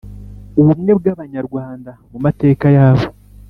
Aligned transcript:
ubumwe 0.59 0.91
bw’abanyarwanda 0.99 1.91
mu 2.11 2.17
mateka 2.25 2.65
yabo, 2.77 3.05